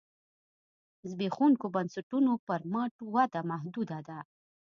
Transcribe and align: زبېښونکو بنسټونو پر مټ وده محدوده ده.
زبېښونکو 1.09 1.65
بنسټونو 1.75 2.31
پر 2.47 2.61
مټ 2.73 2.93
وده 3.15 3.41
محدوده 3.51 3.99
ده. 4.07 4.19